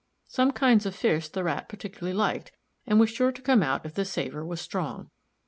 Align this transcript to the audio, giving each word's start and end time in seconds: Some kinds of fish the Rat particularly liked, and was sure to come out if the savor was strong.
Some 0.25 0.51
kinds 0.51 0.87
of 0.87 0.95
fish 0.95 1.29
the 1.29 1.43
Rat 1.43 1.69
particularly 1.69 2.17
liked, 2.17 2.51
and 2.87 2.99
was 2.99 3.11
sure 3.11 3.31
to 3.31 3.41
come 3.43 3.61
out 3.61 3.85
if 3.85 3.93
the 3.93 4.03
savor 4.03 4.43
was 4.43 4.59
strong. 4.59 5.11